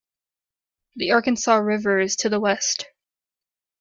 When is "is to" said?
1.99-2.29